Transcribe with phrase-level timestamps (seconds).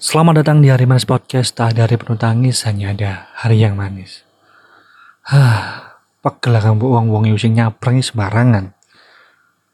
[0.00, 1.60] Selamat datang di Hari Manis Podcast.
[1.60, 4.24] Tak ada hari penuh tangis, hanya ada hari yang manis.
[5.28, 8.72] Hah, pegel lah kamu wong-wong yang sing nyabrangi sembarangan.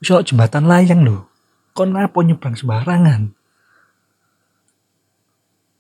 [0.02, 1.30] Ono jembatan layang lho.
[1.70, 3.38] Kon apa nyebrang sembarangan?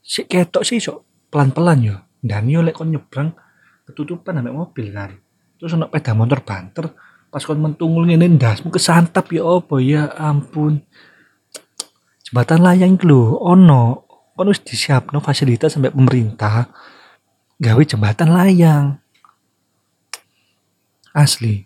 [0.06, 1.96] Si ketok sih sok pelan-pelan yo.
[2.22, 3.34] Dan yo lek nyebrang
[3.82, 5.10] ketutupan ambek mobil kan.
[5.58, 6.94] Terus ono peda motor banter,
[7.34, 10.86] pas kon mentungul ngene ndasmu kesantap ya apa ya ampun.
[12.22, 14.05] Jembatan layang lho ono
[14.36, 16.68] kon wis disiapno fasilitas sampai pemerintah
[17.56, 19.00] gawe jembatan layang.
[21.16, 21.64] Asli.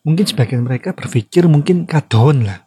[0.00, 2.64] Mungkin sebagian mereka berpikir mungkin kadon lah.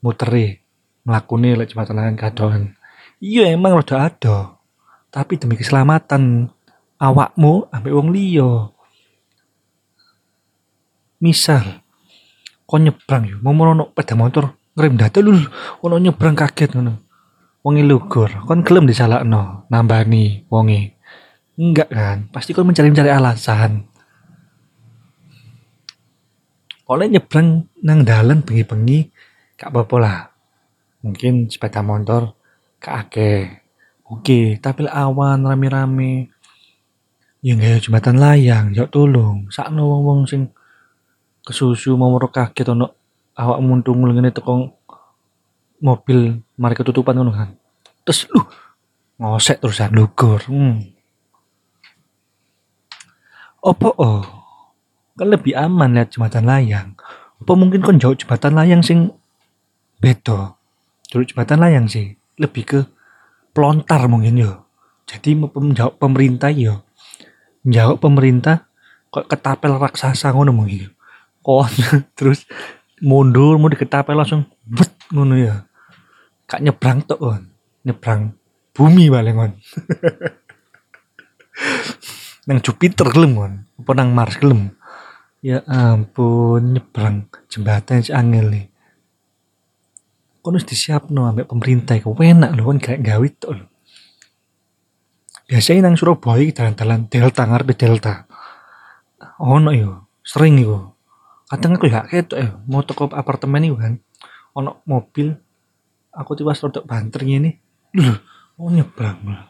[0.00, 0.64] Mutere
[1.04, 2.72] mlakune lek jembatan layang kadon.
[3.20, 4.36] Iya emang rada ado.
[5.12, 6.48] Tapi demi keselamatan
[6.96, 8.72] awakmu ambek wong liya.
[11.20, 11.84] Misal
[12.64, 14.44] kon nyebrang yo, mau ono sepeda motor
[14.76, 15.38] ngerem dadak lho
[15.80, 17.05] ono nyebrang kaget ngono.
[17.66, 20.94] Wonge lugur, kon gelem disalahno nambani wonge.
[21.58, 22.30] Enggak kan?
[22.30, 23.90] Pasti kon mencari-mencari alasan.
[26.86, 29.10] Oleh nyebrang nang dalan bengi-bengi
[29.58, 30.18] gak apa-apa lah.
[31.02, 32.38] Mungkin sepeda motor
[32.78, 33.58] keake.
[34.06, 36.30] Oke, tapi awan rame-rame
[37.42, 39.50] ya nggak jembatan layang, jauh tolong.
[39.50, 40.54] Sakno wong-wong sing
[41.42, 42.94] kesusu mau kaget ono
[43.34, 44.75] awakmu tunggu ngene teko
[45.80, 47.50] mobil mari ketutupan ngono kan.
[48.06, 48.40] Terus lu
[49.20, 50.40] ngosek terusan lugur.
[50.48, 50.92] Hmm.
[53.64, 54.22] Opo oh?
[55.16, 56.92] Kan lebih aman lihat jembatan layang.
[57.40, 59.10] Apa mungkin kon jauh jembatan layang sing
[59.98, 60.54] beda.
[61.08, 62.80] Dulu jembatan layang sih lebih ke
[63.56, 64.52] pelontar mungkin yo.
[65.08, 66.84] Jadi menjawab pemerintah yo.
[67.64, 68.68] Jawab pemerintah
[69.08, 70.92] kok ketapel raksasa ngono mungkin.
[71.40, 71.72] Kon
[72.18, 72.44] terus
[73.04, 75.68] mundur mau diketapel langsung bet ngono ya.
[76.46, 77.42] Kak nyebrang tok kon.
[77.84, 78.32] Nyebrang
[78.72, 79.52] bumi paling kon.
[82.46, 83.52] nang Jupiter gelem kon.
[83.82, 84.72] Apa nang Mars gelem.
[85.44, 88.66] Ya ampun nyebrang jembatan si angel nih.
[90.40, 93.66] Kon wis disiapno ambek pemerintah iku enak lho kon gak gawe tok lho.
[95.46, 98.26] Biasanya nang Surabaya dalan-dalan delta ngarep delta.
[99.38, 100.90] Ono yo, sering iku.
[101.46, 103.94] Kadang aku gak ketok ya, mau toko apartemen iku kan.
[104.58, 105.30] Ono mobil
[106.10, 107.62] aku tiba rodok banter ngene.
[107.94, 108.14] Lho,
[108.58, 109.46] oh nyebrang lah.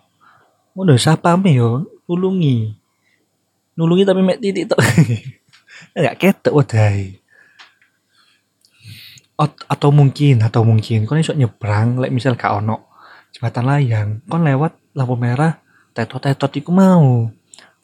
[0.77, 2.77] Ngono siapa me yo nulungi.
[3.81, 4.81] Nulungi tapi mek titik tok.
[6.05, 7.17] Gak ketok wadai.
[9.69, 12.89] atau mungkin atau mungkin kon iso nyebrang lek misal gak ono
[13.37, 15.61] jembatan layang kon lewat lampu merah
[15.93, 17.29] tetot-tetot iku mau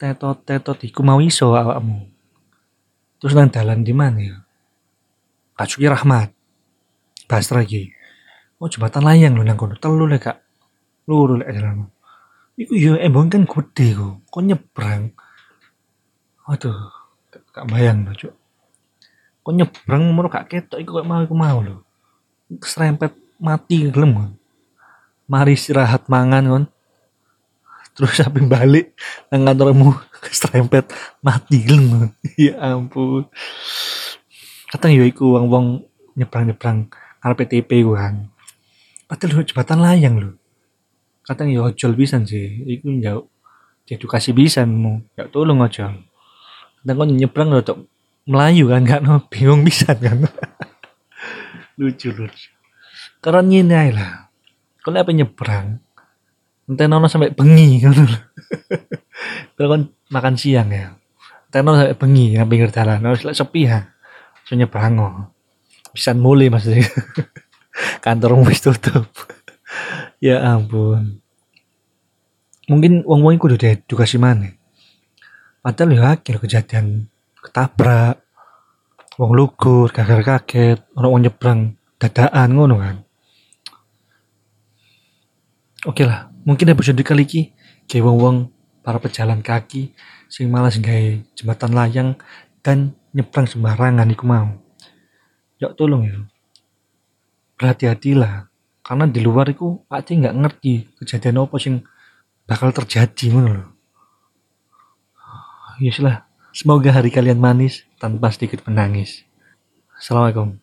[0.00, 2.11] tetot-tetot iku mau iso awakmu
[3.22, 4.36] terus nang dalan di mana ya?
[5.62, 6.34] Rahmat.
[7.30, 7.94] Basra lagi
[8.62, 9.74] oh jembatan layang lho nang kono.
[9.74, 10.38] Telu lek gak
[11.10, 11.90] luru lek jalan
[12.54, 14.14] iku yo embong kan gede kok.
[14.30, 15.10] Kon nyebrang?
[16.46, 16.90] Aduh
[17.50, 18.34] gak bayang lho cuk.
[19.42, 21.82] Kok nyebrang mau gak ketok iku kok mau iku mau lho.
[22.62, 24.14] Serempet mati gelem.
[24.14, 24.32] Kon
[25.26, 26.64] mari istirahat mangan kon
[27.92, 28.86] terus sampai balik
[29.28, 29.92] nang kantormu
[30.32, 30.88] serempet
[31.26, 31.64] mati.
[31.68, 33.28] Kon ya ampun.
[34.72, 35.84] Kadang yo iku wong-wong
[36.16, 36.88] nyebrang-nyebrang
[37.22, 38.28] arep PTP ku kan
[39.08, 40.30] padahal jembatan layang lho
[41.22, 42.64] kadang yo ojol pisan sih.
[42.66, 43.28] Iku jauh
[43.88, 45.04] edukasi bisa mu.
[45.16, 46.02] Ya tolong ojol
[46.82, 47.62] kadang kon nyebrang lho
[48.22, 50.30] Melayu kan gak no bingung bisa kan.
[51.78, 52.54] Lucu lucu.
[53.18, 54.12] Karena ini aja lah.
[54.78, 55.82] Kalau apa nyebrang
[56.68, 57.82] nanti nono sampai bengi
[59.56, 60.94] kalau kan makan siang ya.
[61.50, 63.02] Nanti nono sampai bengi yang pinggir jalan.
[63.02, 63.92] Harus sepi ya
[64.42, 65.14] so nyebrang oh
[65.94, 66.82] bisa mulai maksudnya
[68.04, 69.06] kantor wis tutup.
[70.22, 71.18] Ya ampun.
[72.70, 74.54] Mungkin uang uang kudu edukasi mana
[75.62, 77.06] padahal ya akhir kejadian
[77.38, 78.18] ketabrak
[79.18, 81.60] wong lugur gagal kaget orang wong nyebrang
[82.02, 82.96] dadaan ngono kan.
[85.86, 87.42] Oke lah mungkin episode kali ini
[87.86, 88.36] kayak wong wong
[88.82, 89.94] para pejalan kaki
[90.26, 92.10] sing malas gawe jembatan layang
[92.62, 94.58] dan nyebrang sembarangan iku mau
[95.62, 96.18] ya tolong ya
[97.58, 98.50] berhati-hatilah
[98.82, 101.86] karena di luar itu pasti nggak ngerti kejadian apa sing
[102.46, 103.70] bakal terjadi loh
[105.78, 109.24] ya lah Semoga hari kalian manis tanpa sedikit menangis.
[109.96, 110.60] Assalamualaikum.